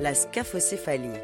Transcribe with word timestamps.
La 0.00 0.14
scaphocéphalie. 0.14 1.18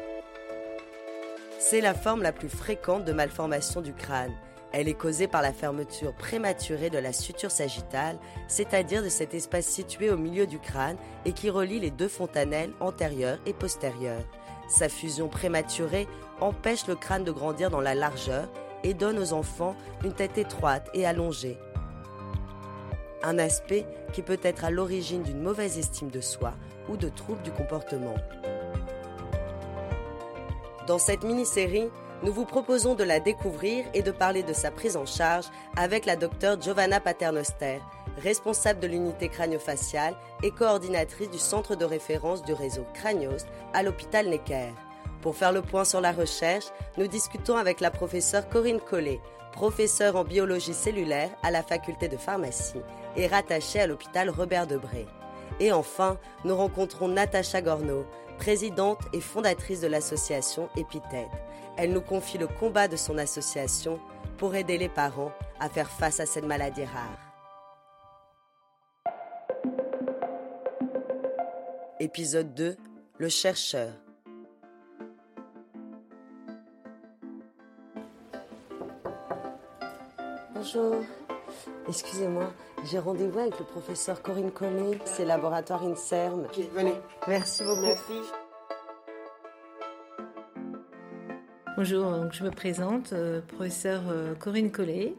C'est 1.59 1.79
la 1.79 1.93
forme 1.93 2.21
la 2.21 2.33
plus 2.33 2.49
fréquente 2.49 3.05
de 3.05 3.13
malformation 3.13 3.79
du 3.79 3.93
crâne. 3.93 4.33
Elle 4.73 4.89
est 4.89 4.95
causée 4.95 5.27
par 5.27 5.41
la 5.41 5.53
fermeture 5.53 6.13
prématurée 6.13 6.89
de 6.89 6.97
la 6.97 7.13
suture 7.13 7.51
sagittale, 7.51 8.17
c'est-à-dire 8.49 9.01
de 9.01 9.07
cet 9.07 9.33
espace 9.33 9.65
situé 9.65 10.09
au 10.09 10.17
milieu 10.17 10.45
du 10.45 10.59
crâne 10.59 10.97
et 11.23 11.31
qui 11.31 11.49
relie 11.49 11.79
les 11.79 11.89
deux 11.89 12.09
fontanelles 12.09 12.73
antérieures 12.81 13.39
et 13.45 13.53
postérieures. 13.53 14.25
Sa 14.67 14.89
fusion 14.89 15.29
prématurée 15.29 16.09
empêche 16.41 16.85
le 16.87 16.95
crâne 16.95 17.23
de 17.23 17.31
grandir 17.31 17.69
dans 17.69 17.79
la 17.79 17.95
largeur 17.95 18.49
et 18.83 18.93
donne 18.93 19.19
aux 19.19 19.31
enfants 19.31 19.77
une 20.03 20.13
tête 20.13 20.37
étroite 20.37 20.89
et 20.93 21.05
allongée. 21.05 21.57
Un 23.23 23.39
aspect 23.39 23.85
qui 24.11 24.21
peut 24.21 24.39
être 24.43 24.65
à 24.65 24.69
l'origine 24.69 25.23
d'une 25.23 25.41
mauvaise 25.41 25.77
estime 25.77 26.09
de 26.09 26.19
soi 26.19 26.51
ou 26.89 26.97
de 26.97 27.07
troubles 27.07 27.41
du 27.43 27.51
comportement. 27.51 28.15
Dans 30.87 30.99
cette 30.99 31.23
mini-série, 31.23 31.89
nous 32.21 32.31
vous 32.31 32.45
proposons 32.45 32.93
de 32.93 33.03
la 33.03 33.19
découvrir 33.19 33.85
et 33.95 34.03
de 34.03 34.11
parler 34.11 34.43
de 34.43 34.53
sa 34.53 34.69
prise 34.69 34.95
en 34.95 35.07
charge 35.07 35.45
avec 35.75 36.05
la 36.05 36.15
docteure 36.15 36.61
Giovanna 36.61 36.99
Paternoster, 36.99 37.79
responsable 38.21 38.79
de 38.79 38.87
l'unité 38.87 39.27
crânio-faciale 39.29 40.15
et 40.43 40.51
coordinatrice 40.51 41.31
du 41.31 41.39
centre 41.39 41.75
de 41.75 41.85
référence 41.85 42.43
du 42.43 42.53
réseau 42.53 42.85
Cranios 42.93 43.45
à 43.73 43.81
l'hôpital 43.81 44.27
Necker. 44.27 44.73
Pour 45.21 45.35
faire 45.35 45.51
le 45.51 45.63
point 45.63 45.85
sur 45.85 46.01
la 46.01 46.11
recherche, 46.11 46.65
nous 46.97 47.07
discutons 47.07 47.57
avec 47.57 47.79
la 47.79 47.89
professeure 47.89 48.47
Corinne 48.47 48.79
Collet, 48.79 49.21
professeure 49.53 50.15
en 50.17 50.23
biologie 50.23 50.75
cellulaire 50.75 51.31
à 51.41 51.49
la 51.49 51.63
faculté 51.63 52.09
de 52.09 52.17
pharmacie 52.17 52.81
et 53.15 53.25
rattachée 53.25 53.79
à 53.79 53.87
l'hôpital 53.87 54.29
Robert 54.29 54.67
Debré. 54.67 55.07
Et 55.59 55.71
enfin, 55.71 56.17
nous 56.43 56.55
rencontrons 56.55 57.07
Natacha 57.07 57.61
Gorno, 57.61 58.05
présidente 58.37 58.99
et 59.13 59.21
fondatrice 59.21 59.81
de 59.81 59.87
l'association 59.87 60.69
Épithète. 60.75 61.29
Elle 61.77 61.91
nous 61.91 62.01
confie 62.01 62.37
le 62.37 62.47
combat 62.47 62.87
de 62.87 62.95
son 62.95 63.17
association 63.17 63.99
pour 64.37 64.55
aider 64.55 64.77
les 64.77 64.89
parents 64.89 65.31
à 65.59 65.69
faire 65.69 65.89
face 65.89 66.19
à 66.19 66.25
cette 66.25 66.45
maladie 66.45 66.85
rare. 66.85 67.25
Épisode 71.99 72.53
2 72.53 72.75
Le 73.17 73.29
chercheur. 73.29 73.93
Bonjour. 80.53 81.03
Excusez-moi, 81.87 82.51
j'ai 82.83 82.97
rendez-vous 82.97 83.37
avec 83.37 83.59
le 83.59 83.65
professeur 83.65 84.23
Corinne 84.23 84.51
Collet, 84.51 84.97
c'est 85.05 85.23
laboratoire 85.23 85.83
INSERM. 85.83 86.47
venez. 86.73 86.95
Merci 87.27 87.63
beaucoup. 87.63 87.81
Merci. 87.81 88.13
Bonjour, 91.77 92.09
donc 92.09 92.33
je 92.33 92.43
me 92.43 92.49
présente, 92.49 93.13
euh, 93.13 93.41
professeur 93.41 94.01
euh, 94.09 94.33
Corinne 94.33 94.71
Collet. 94.71 95.13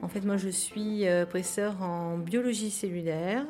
En 0.00 0.08
fait, 0.08 0.22
moi, 0.22 0.38
je 0.38 0.48
suis 0.48 1.06
euh, 1.06 1.26
professeure 1.26 1.82
en 1.82 2.16
biologie 2.16 2.70
cellulaire 2.70 3.44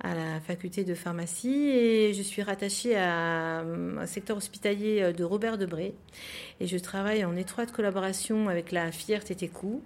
à 0.00 0.14
la 0.14 0.40
faculté 0.40 0.84
de 0.84 0.94
pharmacie 0.94 1.70
et 1.70 2.14
je 2.14 2.22
suis 2.22 2.42
rattachée 2.42 2.94
à 2.96 3.62
un 3.62 4.06
secteur 4.06 4.36
hospitalier 4.36 5.12
de 5.12 5.24
Robert 5.24 5.58
Debré. 5.58 5.94
Et 6.60 6.68
je 6.68 6.78
travaille 6.78 7.24
en 7.24 7.34
étroite 7.34 7.72
collaboration 7.72 8.48
avec 8.48 8.70
la 8.70 8.92
filière 8.92 9.24
TTQ 9.24 9.80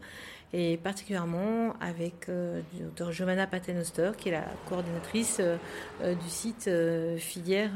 et 0.53 0.77
particulièrement 0.77 1.75
avec 1.81 2.29
euh, 2.29 2.61
docteur 2.79 3.13
Giovanna 3.13 3.47
Patenoster, 3.47 4.13
qui 4.17 4.29
est 4.29 4.33
la 4.33 4.45
coordinatrice 4.69 5.39
euh, 5.41 5.57
euh, 6.03 6.15
du 6.15 6.29
site 6.29 6.71
filière 7.19 7.73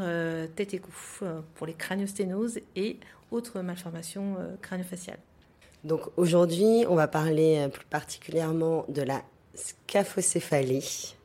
tête 0.54 0.75
et 0.75 0.78
cou 0.78 0.91
pour 1.54 1.66
les 1.66 1.75
craniosténoses 1.75 2.60
et 2.75 2.98
autres 3.31 3.60
malformations 3.60 4.36
crânio-faciales. 4.62 5.19
Donc 5.84 6.03
aujourd'hui, 6.16 6.84
on 6.88 6.94
va 6.94 7.09
parler 7.09 7.69
plus 7.72 7.86
particulièrement 7.86 8.84
de 8.88 9.03
la 9.03 9.22
scaphocéphalie. 9.54 11.16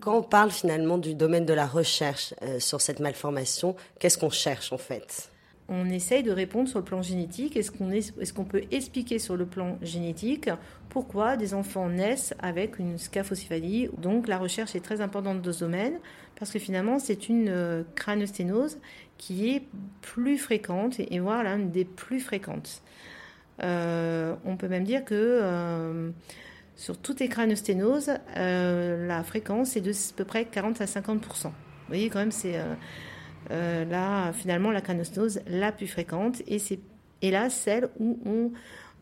Quand 0.00 0.16
on 0.16 0.22
parle 0.22 0.50
finalement 0.50 0.98
du 0.98 1.14
domaine 1.14 1.46
de 1.46 1.54
la 1.54 1.66
recherche 1.66 2.34
sur 2.58 2.80
cette 2.80 3.00
malformation, 3.00 3.76
qu'est-ce 3.98 4.18
qu'on 4.18 4.30
cherche 4.30 4.72
en 4.72 4.78
fait? 4.78 5.30
On 5.68 5.88
essaye 5.88 6.22
de 6.22 6.30
répondre 6.30 6.68
sur 6.68 6.78
le 6.78 6.84
plan 6.84 7.02
génétique. 7.02 7.56
Est-ce 7.56 8.32
qu'on 8.32 8.44
peut 8.44 8.64
expliquer 8.70 9.18
sur 9.18 9.36
le 9.36 9.46
plan 9.46 9.78
génétique 9.80 10.50
pourquoi 10.90 11.36
des 11.36 11.54
enfants 11.54 11.88
naissent 11.88 12.34
avec 12.38 12.78
une 12.78 12.98
scaphocéphalie 12.98 13.88
Donc 13.98 14.28
la 14.28 14.38
recherche 14.38 14.76
est 14.76 14.84
très 14.84 15.00
importante 15.00 15.42
dans 15.42 15.52
ce 15.52 15.60
domaine 15.60 15.94
parce 16.38 16.50
que 16.50 16.58
finalement 16.58 16.98
c'est 16.98 17.28
une 17.28 17.48
euh, 17.48 17.82
crânosténose 17.94 18.78
qui 19.16 19.50
est 19.50 19.62
plus 20.02 20.38
fréquente 20.38 21.00
et, 21.00 21.14
et 21.14 21.18
voire 21.18 21.42
l'une 21.42 21.70
des 21.70 21.84
plus 21.84 22.20
fréquentes. 22.20 22.82
Euh, 23.62 24.34
on 24.44 24.56
peut 24.56 24.68
même 24.68 24.84
dire 24.84 25.04
que 25.04 25.14
euh, 25.14 26.10
sur 26.76 26.98
toutes 26.98 27.20
les 27.20 27.28
crânosténoses, 27.28 28.12
la 28.36 29.22
fréquence 29.24 29.76
est 29.76 29.80
de 29.80 29.92
à 29.92 30.14
peu 30.16 30.24
près 30.24 30.44
40 30.44 30.80
à 30.80 30.84
50% 30.84 31.18
Vous 31.44 31.50
voyez 31.88 32.10
quand 32.10 32.18
même 32.18 32.32
c'est 32.32 32.60
euh, 33.50 33.84
là, 33.84 34.32
finalement, 34.32 34.70
la 34.70 34.80
crânosténose 34.80 35.40
la 35.46 35.72
plus 35.72 35.86
fréquente 35.86 36.42
et 36.46 36.58
c'est 36.58 36.78
hélas 37.22 37.54
celle 37.54 37.88
où 37.98 38.18
on 38.26 38.52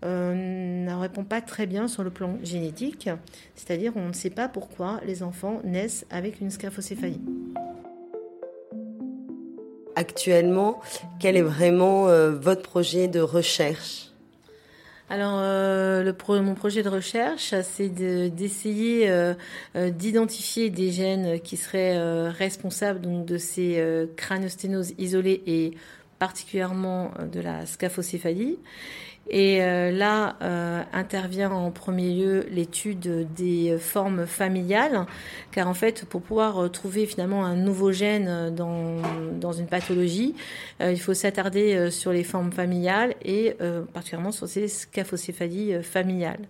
euh, 0.05 0.35
ne 0.35 0.95
répond 0.95 1.25
pas 1.25 1.41
très 1.41 1.67
bien 1.67 1.87
sur 1.87 2.03
le 2.03 2.11
plan 2.11 2.37
génétique, 2.43 3.09
c'est-à-dire 3.55 3.93
on 3.97 4.09
ne 4.09 4.13
sait 4.13 4.31
pas 4.31 4.49
pourquoi 4.49 5.01
les 5.07 5.23
enfants 5.23 5.61
naissent 5.65 6.07
avec 6.11 6.41
une 6.41 6.51
scaphocéphalie. 6.51 7.21
Actuellement, 9.95 10.81
quel 11.21 11.37
est 11.37 11.43
vraiment 11.43 12.09
euh, 12.09 12.33
votre 12.33 12.63
projet 12.63 13.09
de 13.09 13.21
recherche? 13.21 14.12
Alors, 15.13 15.41
euh, 15.41 16.11
mon 16.41 16.55
projet 16.55 16.83
de 16.83 16.89
recherche, 16.89 17.53
c'est 17.65 17.91
de- 17.91 18.29
d'essayer 18.29 19.11
euh, 19.11 19.35
euh, 19.77 19.91
d'identifier 19.91 20.71
des 20.71 20.91
gènes 20.91 21.39
qui 21.39 21.59
seraient 21.59 22.31
responsables 22.31 23.03
donc, 23.03 23.27
de 23.27 23.37
ces 23.37 23.85
craniosténoses 24.17 24.95
isolées 24.97 25.43
et 25.47 25.75
particulièrement 26.19 27.11
de 27.31 27.41
la 27.41 27.67
scaphocéphalie. 27.67 28.59
Et 29.31 29.63
euh, 29.63 29.91
là 29.93 30.37
euh, 30.43 30.83
intervient 30.93 31.51
en 31.51 31.71
premier 31.71 32.13
lieu 32.13 32.47
l'étude 32.51 33.33
des 33.35 33.79
formes 33.79 34.27
familiales, 34.27 35.07
car 35.53 35.69
en 35.69 35.75
fait, 35.75 36.05
pour 36.05 36.23
pouvoir 36.23 36.59
euh, 36.65 36.69
trouver 36.69 37.07
finalement 37.07 37.45
un 37.45 37.55
nouveau 37.55 37.93
gène 37.93 38.27
euh, 38.29 38.51
dans, 38.51 39.01
dans 39.41 39.53
une 39.53 39.67
pathologie, 39.67 40.35
euh, 40.81 40.93
il 40.93 41.01
faut 41.01 41.15
s'attarder 41.15 41.91
sur 41.91 42.13
les 42.13 42.25
formes 42.25 42.53
familiales 42.53 43.15
et 43.25 43.55
euh, 43.61 43.83
particulièrement 43.83 44.33
sur 44.33 44.49
ces 44.49 44.69
scaphocéphalies 44.69 45.83
familiales. 45.83 46.49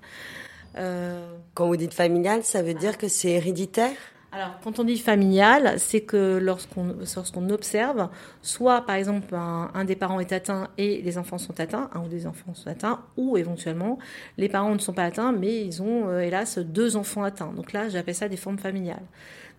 Quand 1.54 1.66
vous 1.66 1.76
dites 1.76 1.92
familial, 1.92 2.42
ça 2.44 2.62
veut 2.62 2.72
dire 2.72 2.96
que 2.96 3.06
c'est 3.06 3.32
héréditaire? 3.32 3.92
Alors, 4.34 4.58
quand 4.64 4.78
on 4.78 4.84
dit 4.84 4.96
familial, 4.96 5.74
c'est 5.76 6.00
que 6.00 6.38
lorsqu'on 6.38 7.50
observe, 7.50 8.08
soit 8.40 8.80
par 8.86 8.96
exemple 8.96 9.34
un, 9.34 9.84
des 9.84 9.94
parents 9.94 10.20
est 10.20 10.32
atteint 10.32 10.68
et 10.78 11.02
les 11.02 11.18
enfants 11.18 11.36
sont 11.36 11.60
atteints, 11.60 11.90
un 11.92 12.00
ou 12.00 12.08
des 12.08 12.26
enfants 12.26 12.54
sont 12.54 12.70
atteints, 12.70 13.02
ou 13.18 13.36
éventuellement 13.36 13.98
les 14.38 14.48
parents 14.48 14.72
ne 14.72 14.78
sont 14.78 14.94
pas 14.94 15.04
atteints, 15.04 15.32
mais 15.32 15.62
ils 15.62 15.82
ont 15.82 16.08
euh, 16.08 16.20
hélas 16.20 16.56
deux 16.58 16.96
enfants 16.96 17.24
atteints. 17.24 17.52
Donc 17.52 17.74
là, 17.74 17.90
j'appelle 17.90 18.14
ça 18.14 18.28
des 18.30 18.38
formes 18.38 18.58
familiales. 18.58 19.04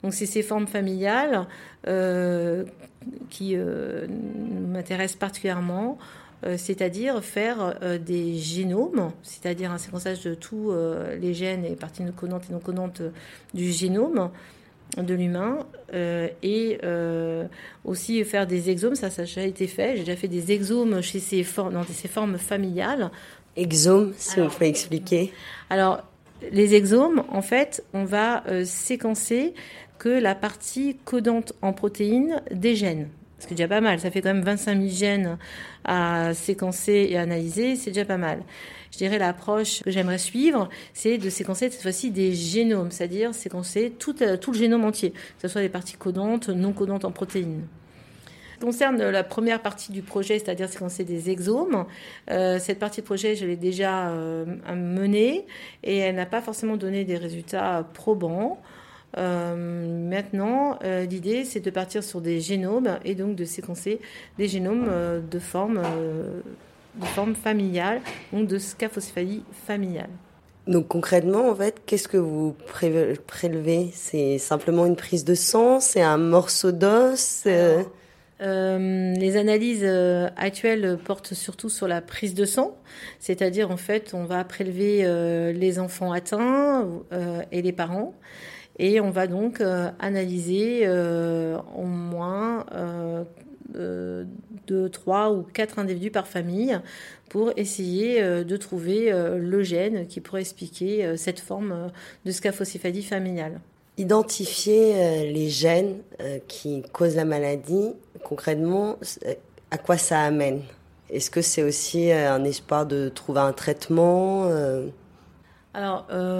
Donc 0.01 0.15
c'est 0.15 0.25
ces 0.25 0.41
formes 0.41 0.65
familiales 0.65 1.45
euh, 1.87 2.65
qui 3.29 3.55
euh, 3.55 4.07
m'intéressent 4.09 5.19
particulièrement 5.19 5.99
c'est-à-dire 6.57 7.23
faire 7.23 7.73
des 8.05 8.35
génomes, 8.35 9.13
c'est-à-dire 9.21 9.71
un 9.71 9.77
séquençage 9.77 10.25
de 10.25 10.33
tous 10.33 10.73
les 11.17 11.33
gènes 11.33 11.63
et 11.63 11.73
parties 11.77 12.03
connantes 12.17 12.49
et 12.49 12.51
non 12.51 12.59
connantes 12.59 13.01
du 13.53 13.71
génome 13.71 14.29
de 14.97 15.13
l'humain 15.13 15.59
et 15.93 16.79
aussi 17.85 18.23
faire 18.23 18.47
des 18.47 18.69
exomes, 18.69 18.95
ça, 18.95 19.09
ça 19.09 19.23
a 19.23 19.25
déjà 19.25 19.43
été 19.43 19.67
fait. 19.67 19.97
J'ai 19.97 20.03
déjà 20.03 20.15
fait 20.15 20.27
des 20.27 20.51
exomes 20.51 21.01
chez 21.01 21.19
ces 21.19 21.45
dans 21.57 21.83
ces 21.83 22.07
formes 22.07 22.37
familiales. 22.37 23.11
Exomes, 23.55 24.13
si 24.17 24.39
vous 24.39 24.47
pouvez 24.47 24.67
expliquer. 24.67 25.31
Alors, 25.69 26.03
les 26.51 26.75
exomes, 26.75 27.23
en 27.29 27.41
fait, 27.41 27.83
on 27.93 28.03
va 28.05 28.43
séquencer 28.65 29.53
que 29.99 30.09
la 30.09 30.35
partie 30.35 30.97
codante 31.05 31.53
en 31.61 31.71
protéines 31.71 32.41
des 32.51 32.75
gènes. 32.75 33.09
Ce 33.43 33.49
déjà 33.49 33.67
pas 33.67 33.81
mal. 33.81 33.99
Ça 33.99 34.09
fait 34.09 34.21
quand 34.21 34.33
même 34.33 34.43
25 34.43 34.77
000 34.77 34.89
gènes 34.89 35.37
à 35.83 36.33
séquencer 36.33 37.07
et 37.09 37.17
analyser. 37.17 37.75
C'est 37.75 37.91
déjà 37.91 38.05
pas 38.05 38.17
mal. 38.17 38.41
Je 38.91 38.97
dirais 38.97 39.17
l'approche 39.17 39.81
que 39.81 39.91
j'aimerais 39.91 40.17
suivre, 40.17 40.69
c'est 40.93 41.17
de 41.17 41.29
séquencer 41.29 41.69
cette 41.71 41.81
fois-ci 41.81 42.11
des 42.11 42.33
génomes, 42.33 42.91
c'est-à-dire 42.91 43.33
séquencer 43.33 43.91
tout, 43.97 44.21
euh, 44.21 44.37
le 44.45 44.53
génome 44.53 44.85
entier, 44.85 45.11
que 45.11 45.41
ce 45.41 45.47
soit 45.47 45.61
des 45.61 45.69
parties 45.69 45.97
codantes, 45.97 46.49
non 46.49 46.73
codantes 46.73 47.03
en 47.03 47.11
protéines 47.11 47.63
concerne 48.63 49.09
la 49.09 49.25
première 49.25 49.61
partie 49.61 49.91
du 49.91 50.01
projet, 50.01 50.39
c'est-à-dire 50.39 50.69
séquencer 50.69 51.03
des 51.03 51.29
exomes, 51.29 51.85
euh, 52.31 52.59
cette 52.59 52.79
partie 52.79 53.01
de 53.01 53.05
projet, 53.05 53.35
je 53.35 53.45
l'ai 53.45 53.57
déjà 53.57 54.07
euh, 54.07 54.45
menée 54.73 55.45
et 55.83 55.97
elle 55.97 56.15
n'a 56.15 56.25
pas 56.25 56.39
forcément 56.39 56.77
donné 56.77 57.03
des 57.03 57.17
résultats 57.17 57.85
probants. 57.93 58.61
Euh, 59.17 60.09
maintenant, 60.09 60.79
euh, 60.83 61.05
l'idée, 61.05 61.45
c'est 61.45 61.59
de 61.59 61.69
partir 61.69 62.03
sur 62.03 62.21
des 62.21 62.39
génomes 62.39 62.97
et 63.05 63.15
donc 63.15 63.35
de 63.35 63.45
séquencer 63.45 63.99
des 64.37 64.47
génomes 64.47 64.87
euh, 64.89 65.19
de 65.19 65.39
forme, 65.39 65.81
de 66.95 67.05
forme 67.05 67.35
familiale, 67.35 68.01
donc 68.31 68.47
de 68.47 68.57
scaphocéphalie 68.57 69.43
familiale. 69.67 70.09
Donc 70.65 70.87
concrètement, 70.87 71.49
en 71.49 71.55
fait, 71.55 71.81
qu'est-ce 71.85 72.07
que 72.07 72.17
vous 72.17 72.55
prélevez? 73.27 73.89
C'est 73.93 74.37
simplement 74.37 74.85
une 74.85 74.95
prise 74.95 75.25
de 75.25 75.35
sang? 75.35 75.79
C'est 75.79 76.01
un 76.01 76.17
morceau 76.17 76.71
d'os? 76.71 77.45
Les 78.39 79.37
analyses 79.37 79.85
actuelles 80.35 80.97
portent 81.03 81.33
surtout 81.33 81.69
sur 81.69 81.87
la 81.87 82.01
prise 82.01 82.33
de 82.33 82.45
sang, 82.45 82.77
c'est-à-dire 83.19 83.71
en 83.71 83.77
fait 83.77 84.13
on 84.13 84.25
va 84.25 84.43
prélever 84.43 85.03
les 85.53 85.79
enfants 85.79 86.11
atteints 86.11 86.87
et 87.51 87.61
les 87.61 87.71
parents 87.71 88.13
et 88.79 88.99
on 88.99 89.11
va 89.11 89.27
donc 89.27 89.61
euh, 89.61 89.89
analyser 89.99 90.81
euh, 90.83 91.57
au 91.77 91.83
moins 91.83 92.65
euh, 92.73 93.23
deux, 94.67 94.89
trois 94.89 95.31
ou 95.31 95.43
quatre 95.43 95.79
individus 95.79 96.11
par 96.11 96.27
famille 96.27 96.79
pour 97.29 97.51
essayer 97.57 98.21
de 98.21 98.57
trouver 98.57 99.11
le 99.11 99.63
gène 99.63 100.05
qui 100.05 100.21
pourrait 100.21 100.41
expliquer 100.41 101.17
cette 101.17 101.39
forme 101.39 101.89
de 102.25 102.31
scaphocéphalie 102.31 103.01
familiale. 103.01 103.59
Identifier 103.97 105.31
les 105.31 105.49
gènes 105.49 105.97
qui 106.47 106.83
causent 106.91 107.15
la 107.15 107.25
maladie, 107.25 107.93
concrètement, 108.23 108.97
à 109.71 109.79
quoi 109.79 109.97
ça 109.97 110.19
amène? 110.19 110.61
Est-ce 111.09 111.31
que 111.31 111.41
c'est 111.41 111.63
aussi 111.63 112.11
un 112.11 112.43
espoir 112.43 112.85
de 112.85 113.09
trouver 113.09 113.39
un 113.39 113.53
traitement 113.53 114.47
alors, 115.75 116.05
euh, 116.11 116.32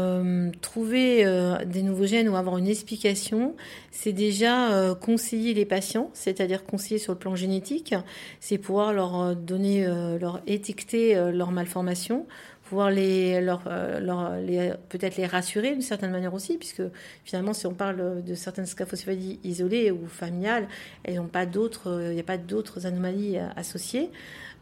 trouver 0.74 1.24
euh, 1.24 1.64
des 1.66 1.84
nouveaux 1.84 2.08
gènes 2.08 2.28
ou 2.28 2.36
avoir 2.36 2.58
une 2.58 2.68
explication, 2.68 3.56
c'est 3.92 4.12
déjà 4.12 4.74
euh, 4.74 4.96
conseiller 4.96 5.54
les 5.54 5.66
patients, 5.66 6.10
c'est-à-dire 6.14 6.66
conseiller 6.66 6.98
sur 6.98 7.14
le 7.14 7.20
plan 7.20 7.36
génétique, 7.36 7.94
c'est 8.40 8.58
pouvoir 8.58 8.92
leur 8.92 9.36
donner, 9.36 9.86
leur 10.20 10.42
étiqueter 10.48 11.14
leur 11.32 11.52
malformation, 11.52 12.26
pouvoir 12.64 12.90
les, 12.90 13.40
leur, 13.40 13.62
peut-être 14.90 15.18
les 15.18 15.28
rassurer 15.28 15.74
d'une 15.74 15.82
certaine 15.82 16.10
manière 16.10 16.34
aussi, 16.34 16.58
puisque 16.58 16.82
finalement, 17.24 17.54
si 17.54 17.68
on 17.68 17.76
parle 17.76 18.24
de 18.24 18.34
certaines 18.34 18.66
scaphocéphalies 18.66 19.40
isolées 19.44 19.92
ou 19.92 20.08
familiales, 20.08 20.68
elles 21.04 21.16
n'ont 21.16 21.28
pas 21.28 21.46
d'autres, 21.46 22.08
il 22.10 22.16
n'y 22.16 22.20
a 22.20 22.24
pas 22.24 22.38
d'autres 22.40 22.88
anomalies 22.88 23.38
associées. 23.56 24.10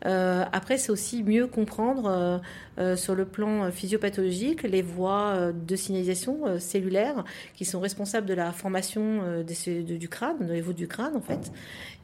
Euh, 0.06 0.44
après, 0.52 0.78
c'est 0.78 0.92
aussi 0.92 1.24
mieux 1.24 1.48
comprendre 1.48 2.06
euh, 2.08 2.38
euh, 2.80 2.96
sur 2.96 3.16
le 3.16 3.26
plan 3.26 3.72
physiopathologique 3.72 4.64
les 4.64 4.82
voies 4.82 5.52
de 5.54 5.76
signalisation 5.76 6.60
cellulaire 6.60 7.24
qui 7.54 7.66
sont 7.66 7.80
responsables 7.80 8.28
de 8.28 8.34
la 8.34 8.52
formation 8.52 9.44
des, 9.44 9.84
du 9.84 10.10
crâne, 10.10 10.46
de 10.46 10.54
l'évo 10.54 10.74
du 10.74 10.88
crâne 10.88 11.16
en 11.16 11.22
fait. 11.22 11.52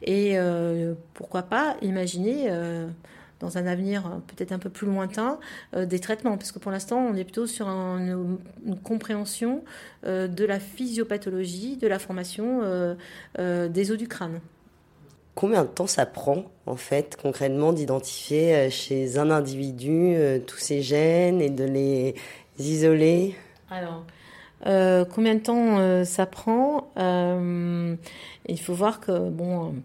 Et 0.02 0.36
pourquoi 1.14 1.42
pas 1.42 1.76
imaginer 1.82 2.50
dans 3.40 3.56
un 3.56 3.66
avenir 3.66 4.20
peut-être 4.26 4.52
un 4.52 4.58
peu 4.58 4.70
plus 4.70 4.86
lointain, 4.86 5.38
des 5.76 5.98
traitements. 5.98 6.36
Parce 6.36 6.52
que 6.52 6.58
pour 6.58 6.72
l'instant, 6.72 6.98
on 6.98 7.14
est 7.14 7.24
plutôt 7.24 7.46
sur 7.46 7.68
une, 7.68 8.38
compréhension 8.82 9.64
de 10.04 10.44
la 10.44 10.60
physiopathologie, 10.60 11.76
de 11.76 11.86
la 11.86 11.98
formation 11.98 12.62
des 13.38 13.90
os 13.90 13.98
du 13.98 14.08
crâne. 14.08 14.40
Combien 15.38 15.62
de 15.62 15.68
temps 15.68 15.86
ça 15.86 16.04
prend, 16.04 16.46
en 16.66 16.74
fait, 16.74 17.16
concrètement, 17.22 17.72
d'identifier 17.72 18.56
euh, 18.56 18.70
chez 18.70 19.18
un 19.18 19.30
individu 19.30 20.14
euh, 20.16 20.40
tous 20.40 20.56
ces 20.56 20.82
gènes 20.82 21.40
et 21.40 21.48
de 21.48 21.62
les 21.62 22.16
isoler? 22.58 23.36
Alors, 23.70 24.02
euh, 24.66 25.04
combien 25.04 25.36
de 25.36 25.38
temps 25.38 26.04
ça 26.04 26.26
prend 26.26 26.88
Il 26.96 28.58
faut 28.60 28.74
voir 28.74 28.98
que, 28.98 29.30
bon, 29.30 29.76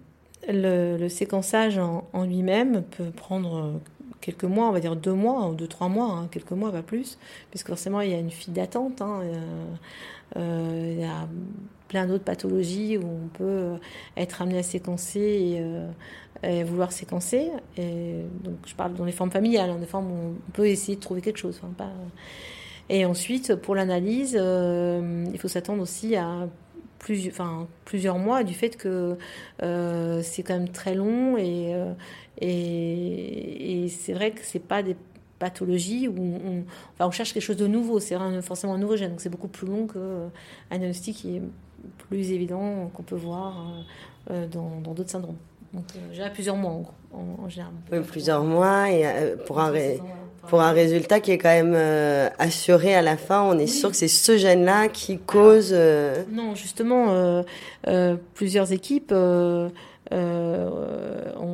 le, 0.49 1.07
séquençage 1.07 1.77
en, 1.77 2.23
lui-même 2.23 2.81
peut 2.81 3.11
prendre 3.11 3.79
quelques 4.21 4.45
mois, 4.45 4.69
on 4.69 4.71
va 4.71 4.79
dire 4.79 4.95
deux 4.95 5.13
mois, 5.13 5.49
ou 5.49 5.53
deux, 5.53 5.67
trois 5.67 5.87
mois, 5.87 6.13
hein, 6.13 6.29
quelques 6.31 6.53
mois, 6.53 6.71
pas 6.71 6.81
plus, 6.81 7.19
puisque 7.51 7.67
forcément, 7.67 8.01
il 8.01 8.09
y 8.09 8.15
a 8.15 8.17
une 8.17 8.31
file 8.31 8.53
d'attente. 8.53 9.03
Hein, 9.03 9.21
plein 11.93 12.07
d'autres 12.07 12.23
pathologies 12.23 12.97
où 12.97 13.05
on 13.05 13.27
peut 13.27 13.43
euh, 13.43 13.77
être 14.17 14.41
amené 14.41 14.57
à 14.57 14.63
séquencer 14.63 15.19
et, 15.19 15.59
euh, 15.59 16.63
vouloir 16.65 16.91
séquencer. 16.91 17.51
Et 17.77 18.23
donc, 18.43 18.55
je 18.65 18.73
parle 18.73 18.95
dans 18.95 19.05
les 19.05 19.11
formes 19.11 19.29
familiales, 19.29 19.69
hein, 19.69 19.77
des 19.79 19.85
formes 19.85 20.11
où 20.11 20.35
on 20.35 20.51
peut 20.53 20.65
essayer 20.65 20.95
de 20.95 21.01
trouver 21.01 21.21
quelque 21.21 21.37
chose. 21.37 21.61
pas... 21.77 21.91
Et 22.89 23.05
ensuite, 23.05 23.53
pour 23.55 23.75
l'analyse, 23.75 24.35
euh, 24.39 25.23
il 25.31 25.39
faut 25.39 25.47
s'attendre 25.47 25.83
aussi 25.83 26.15
à 26.15 26.49
plusieurs, 26.97 27.33
enfin, 27.33 27.67
plusieurs 27.85 28.17
mois 28.17 28.43
du 28.43 28.55
fait 28.55 28.75
que 28.75 29.15
c'est 29.59 30.41
quand 30.41 30.55
même 30.55 30.69
très 30.69 30.95
long 30.95 31.37
et, 31.37 31.75
et, 32.41 33.83
et 33.83 33.87
c'est 33.89 34.13
vrai 34.13 34.31
que 34.31 34.41
c'est 34.41 34.65
pas 34.67 34.81
des 34.81 34.95
pathologies 35.43 36.07
où 36.07 36.15
on, 36.17 36.63
enfin, 36.93 37.05
on 37.05 37.11
cherche 37.11 37.33
quelque 37.33 37.43
chose 37.43 37.57
de 37.57 37.67
nouveau, 37.67 37.99
c'est 37.99 38.15
forcément 38.41 38.75
un 38.75 38.77
nouveau 38.77 38.95
gène, 38.95 39.11
donc 39.11 39.19
c'est 39.19 39.29
beaucoup 39.29 39.49
plus 39.49 39.67
long 39.67 39.87
qu'un 39.87 40.77
diagnostic 40.77 41.17
qui 41.17 41.35
est 41.35 41.41
plus 42.07 42.31
évident 42.31 42.89
qu'on 42.93 43.03
peut 43.03 43.17
voir 43.17 43.83
euh, 44.31 44.47
dans 44.47 44.93
d'autres 44.93 45.09
syndromes. 45.09 45.35
Donc, 45.73 45.83
euh, 45.95 45.99
j'ai 46.13 46.29
plusieurs 46.29 46.55
mois 46.55 46.81
en, 47.11 47.49
général. 47.49 47.73
Oui, 47.91 47.99
plusieurs 48.07 48.43
mois 48.45 48.89
et 48.89 49.05
euh, 49.05 49.35
pour 49.45 49.59
un, 49.59 49.73
pour 50.47 50.61
un 50.61 50.71
résultat 50.71 51.19
qui 51.19 51.31
est 51.31 51.37
quand 51.37 51.49
même 51.49 51.75
assuré 52.39 52.95
à 52.95 53.01
la 53.01 53.17
fin, 53.17 53.41
on 53.41 53.57
est 53.59 53.67
sûr 53.67 53.89
que 53.89 53.97
c'est 53.97 54.07
ce 54.07 54.37
gène-là 54.37 54.87
qui 54.87 55.17
cause. 55.17 55.73
Non, 56.31 56.55
justement, 56.55 57.43
plusieurs 58.33 58.71
équipes 58.71 59.13
euh, 60.13 60.92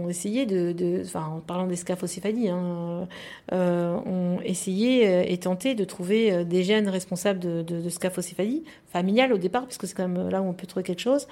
essayé 0.10 0.46
de, 0.46 1.02
enfin, 1.06 1.26
en 1.26 1.40
parlant 1.40 1.68
des 1.68 1.76
scaphocéphalies, 1.76 2.50
hein, 2.50 3.08
euh, 3.52 3.94
ont 4.06 4.40
essayé 4.42 5.08
euh, 5.08 5.24
et 5.28 5.38
tenté 5.38 5.76
de 5.76 5.84
trouver 5.84 6.46
des 6.46 6.64
gènes 6.64 6.90
responsables 6.90 7.40
de, 7.40 7.90
scaphocéphalie 7.90 8.64
familiale 8.88 9.34
au 9.34 9.38
départ, 9.38 9.66
puisque 9.66 9.88
c'est 9.88 9.96
quand 9.96 10.08
même 10.08 10.30
là 10.30 10.42
où 10.42 10.46
on 10.46 10.54
peut 10.54 10.68
trouver 10.68 10.84
quelque 10.84 11.02
chose. 11.02 11.28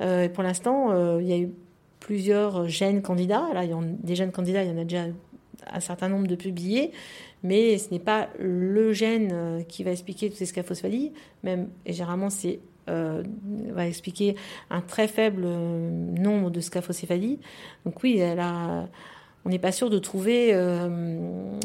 et 0.00 0.28
pour 0.28 0.42
l'instant, 0.42 1.18
il 1.18 1.26
y 1.26 1.32
a 1.32 1.38
eu 1.38 1.50
plusieurs 2.00 2.68
gènes 2.68 3.02
candidats. 3.02 3.48
Là, 3.54 3.64
il 3.64 3.70
y 3.70 3.72
a 3.72 3.78
des 3.82 4.14
gènes 4.14 4.32
candidats, 4.32 4.64
il 4.64 4.70
y 4.70 4.72
en 4.72 4.78
a 4.78 4.84
déjà 4.84 5.04
un 5.70 5.80
certain 5.80 6.08
nombre 6.08 6.26
de 6.26 6.34
publiés, 6.34 6.90
mais 7.42 7.78
ce 7.78 7.90
n'est 7.90 8.00
pas 8.00 8.28
le 8.38 8.92
gène 8.92 9.64
qui 9.68 9.84
va 9.84 9.92
expliquer 9.92 10.28
toutes 10.28 10.38
ces 10.38 10.46
scaphocéphalies. 10.46 11.12
Même, 11.42 11.68
et 11.86 11.92
généralement, 11.92 12.30
c'est 12.30 12.60
euh, 12.88 13.22
va 13.72 13.86
expliquer 13.86 14.36
un 14.70 14.80
très 14.80 15.06
faible 15.06 15.42
euh, 15.44 15.90
nombre 15.90 16.50
de 16.50 16.60
scaphocéphalies. 16.60 17.38
Donc 17.84 18.02
oui, 18.02 18.18
elle 18.18 18.40
a, 18.40 18.88
on 19.44 19.50
n'est 19.50 19.58
pas 19.58 19.70
sûr 19.70 19.90
de 19.90 19.98
trouver 19.98 20.50
euh, 20.52 21.58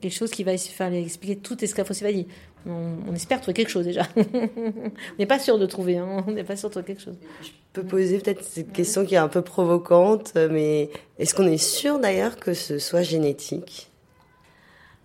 quelque 0.00 0.14
chose 0.14 0.30
qui 0.30 0.42
va 0.42 0.52
expliquer 0.54 1.36
toutes 1.36 1.60
les 1.60 1.66
scaphocéphalies. 1.66 2.26
On, 2.66 3.14
espère 3.14 3.40
trouver 3.40 3.54
quelque 3.54 3.68
chose 3.68 3.84
déjà. 3.84 4.08
on 4.16 4.90
n'est 5.18 5.26
pas 5.26 5.38
sûr 5.38 5.58
de 5.58 5.66
trouver, 5.66 5.98
hein. 5.98 6.24
on 6.26 6.32
n'est 6.32 6.42
pas 6.42 6.56
sûr 6.56 6.68
de 6.68 6.72
trouver 6.72 6.86
quelque 6.86 7.02
chose. 7.02 7.16
Je 7.42 7.50
peux 7.72 7.84
poser 7.84 8.18
peut-être 8.18 8.42
cette 8.42 8.72
question 8.72 9.04
qui 9.04 9.14
est 9.14 9.18
un 9.18 9.28
peu 9.28 9.42
provocante, 9.42 10.32
mais 10.50 10.90
est-ce 11.20 11.34
qu'on 11.34 11.46
est 11.46 11.58
sûr 11.58 12.00
d'ailleurs 12.00 12.36
que 12.36 12.54
ce 12.54 12.80
soit 12.80 13.02
génétique? 13.02 13.92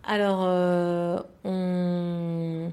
Alors, 0.03 0.39
on 1.43 2.71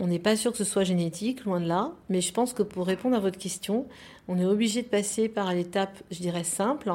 on 0.00 0.06
n'est 0.06 0.18
pas 0.18 0.36
sûr 0.36 0.52
que 0.52 0.58
ce 0.58 0.64
soit 0.64 0.84
génétique, 0.84 1.44
loin 1.44 1.60
de 1.60 1.66
là, 1.66 1.92
mais 2.08 2.20
je 2.20 2.32
pense 2.32 2.52
que 2.52 2.62
pour 2.62 2.86
répondre 2.86 3.16
à 3.16 3.20
votre 3.20 3.38
question, 3.38 3.86
on 4.26 4.38
est 4.38 4.44
obligé 4.44 4.82
de 4.82 4.88
passer 4.88 5.28
par 5.28 5.52
l'étape, 5.52 6.02
je 6.10 6.18
dirais, 6.20 6.44
simple 6.44 6.92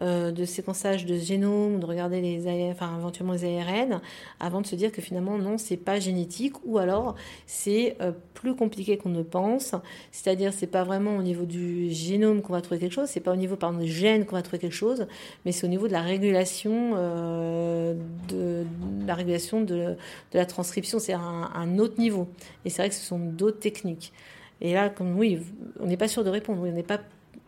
euh, 0.00 0.30
de 0.32 0.46
séquençage 0.46 1.04
de 1.04 1.18
génome, 1.18 1.78
de 1.78 1.84
regarder 1.84 2.22
les 2.22 2.70
enfin, 2.70 2.96
éventuellement 2.98 3.34
les 3.34 3.44
ARN, 3.44 4.00
avant 4.38 4.62
de 4.62 4.66
se 4.66 4.74
dire 4.74 4.90
que 4.90 5.02
finalement, 5.02 5.36
non, 5.36 5.58
c'est 5.58 5.76
pas 5.76 6.00
génétique, 6.00 6.54
ou 6.64 6.78
alors 6.78 7.16
c'est 7.46 7.98
euh, 8.00 8.12
plus 8.32 8.54
compliqué 8.56 8.96
qu'on 8.96 9.10
ne 9.10 9.22
pense. 9.22 9.74
C'est-à-dire, 10.10 10.54
c'est 10.54 10.66
pas 10.66 10.84
vraiment 10.84 11.16
au 11.18 11.22
niveau 11.22 11.44
du 11.44 11.90
génome 11.90 12.40
qu'on 12.40 12.54
va 12.54 12.62
trouver 12.62 12.80
quelque 12.80 12.94
chose, 12.94 13.10
c'est 13.10 13.20
pas 13.20 13.32
au 13.32 13.36
niveau, 13.36 13.56
par 13.56 13.74
des 13.74 13.86
gènes 13.86 14.24
qu'on 14.24 14.36
va 14.36 14.42
trouver 14.42 14.58
quelque 14.58 14.72
chose, 14.72 15.06
mais 15.44 15.52
c'est 15.52 15.66
au 15.66 15.70
niveau 15.70 15.86
de 15.86 15.92
la 15.92 16.00
régulation, 16.00 16.92
euh, 16.96 17.94
de, 18.28 18.64
la 19.06 19.14
régulation 19.14 19.60
de, 19.60 19.96
la 20.32 20.46
transcription. 20.46 20.98
C'est 20.98 21.12
un, 21.12 21.50
un 21.54 21.78
autre 21.78 22.00
niveau. 22.00 22.26
Et 22.64 22.70
c'est 22.70 22.80
vrai 22.80 22.88
que 22.88 22.94
ce 22.94 23.04
sont 23.04 23.18
d'autres 23.18 23.60
techniques. 23.60 24.14
Et 24.60 24.74
là, 24.74 24.90
comme 24.90 25.18
oui, 25.18 25.40
on 25.80 25.86
n'est 25.86 25.96
pas 25.96 26.08
sûr 26.08 26.24
de 26.24 26.30
répondre. 26.30 26.62
on 26.62 26.72
n'est 26.72 26.82
pas 26.82 27.00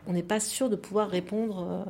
on 0.05 0.13
n'est 0.13 0.23
pas 0.23 0.39
sûr 0.39 0.69
de 0.69 0.75
pouvoir 0.75 1.09
répondre. 1.09 1.85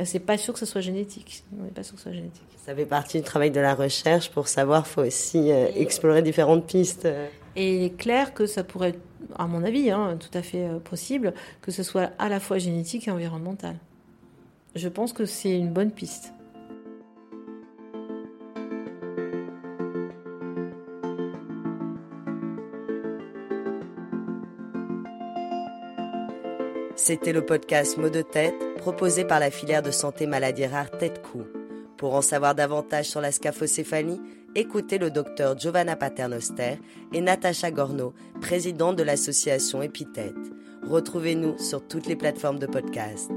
Euh, 0.00 0.04
c'est 0.04 0.20
pas 0.20 0.38
sûr 0.38 0.52
que 0.54 0.60
ce 0.60 0.66
soit 0.66 0.80
génétique. 0.80 1.42
On 1.58 1.64
n'est 1.64 1.70
pas 1.70 1.82
sûr 1.82 1.94
que 1.94 1.98
ce 2.00 2.04
soit 2.04 2.16
génétique. 2.16 2.46
Ça 2.64 2.74
fait 2.74 2.86
partie 2.86 3.18
du 3.18 3.24
travail 3.24 3.50
de 3.50 3.60
la 3.60 3.74
recherche 3.74 4.30
pour 4.30 4.48
savoir. 4.48 4.86
Faut 4.86 5.02
aussi 5.02 5.50
euh, 5.50 5.66
explorer 5.74 6.22
différentes 6.22 6.66
pistes. 6.66 7.08
Et 7.56 7.76
il 7.76 7.82
est 7.84 7.96
clair 7.96 8.34
que 8.34 8.46
ça 8.46 8.62
pourrait, 8.62 8.90
être, 8.90 9.00
à 9.36 9.46
mon 9.46 9.64
avis, 9.64 9.90
hein, 9.90 10.16
tout 10.20 10.36
à 10.38 10.42
fait 10.42 10.66
euh, 10.66 10.78
possible, 10.78 11.34
que 11.60 11.72
ce 11.72 11.82
soit 11.82 12.10
à 12.18 12.28
la 12.28 12.38
fois 12.38 12.58
génétique 12.58 13.08
et 13.08 13.10
environnemental. 13.10 13.76
Je 14.76 14.88
pense 14.88 15.12
que 15.12 15.24
c'est 15.24 15.56
une 15.58 15.72
bonne 15.72 15.90
piste. 15.90 16.32
C'était 27.08 27.32
le 27.32 27.40
podcast 27.40 27.96
Mots 27.96 28.10
de 28.10 28.20
tête 28.20 28.54
proposé 28.76 29.24
par 29.24 29.40
la 29.40 29.50
filière 29.50 29.80
de 29.80 29.90
santé 29.90 30.26
maladie 30.26 30.66
rare 30.66 30.90
Tête-Cou. 30.90 31.42
Pour 31.96 32.14
en 32.14 32.20
savoir 32.20 32.54
davantage 32.54 33.06
sur 33.06 33.22
la 33.22 33.32
scaphocéphalie, 33.32 34.20
écoutez 34.54 34.98
le 34.98 35.10
docteur 35.10 35.58
Giovanna 35.58 35.96
Paternoster 35.96 36.76
et 37.14 37.22
Natacha 37.22 37.70
Gorno, 37.70 38.12
présidente 38.42 38.96
de 38.96 39.04
l'association 39.04 39.80
Épithète. 39.80 40.34
Retrouvez-nous 40.82 41.58
sur 41.58 41.80
toutes 41.88 42.08
les 42.08 42.16
plateformes 42.16 42.58
de 42.58 42.66
podcast. 42.66 43.30